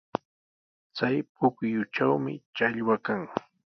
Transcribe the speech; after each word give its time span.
Chay 0.95 1.15
pukyutrawmi 1.35 2.33
challwa 2.55 2.95
kan. 3.05 3.21